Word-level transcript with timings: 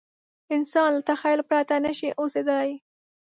انسان 0.55 0.89
له 0.95 1.01
تخیل 1.09 1.39
پرته 1.49 1.75
نه 1.85 1.91
شي 1.97 2.09
اوسېدای. 2.21 2.69